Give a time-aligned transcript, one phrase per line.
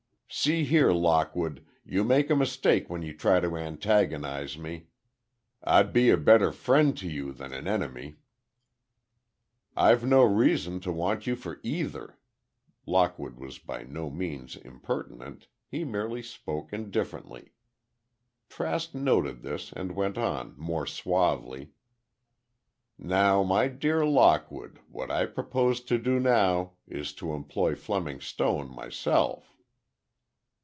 [0.33, 4.87] "See here, Lockwood, you make a mistake when you try to antagonize me.
[5.61, 8.15] I'd be a better friend to you than an enemy."
[9.75, 12.17] "I've no reason to want you for either."
[12.85, 17.51] Lockwood was by no means impertinent, he merely spoke indifferently.
[18.47, 21.71] Trask noted this, and went on, more suavely:
[22.97, 28.73] "Now, my dear Lockwood, what I propose to do now, is to employ Fleming Stone
[28.73, 29.49] myself."